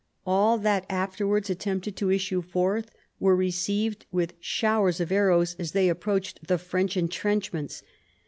All 0.25 0.57
that 0.57 0.87
afterwards 0.89 1.51
attempted 1.51 1.95
to 1.97 2.09
issue 2.09 2.41
forth 2.41 2.89
were 3.19 3.35
received 3.35 4.07
with 4.11 4.33
showers 4.39 4.99
of 4.99 5.11
arrows 5.11 5.55
as 5.59 5.73
they 5.73 5.89
approached 5.89 6.47
the 6.47 6.57
French 6.57 6.97
en 6.97 7.07
trenchments. 7.07 7.83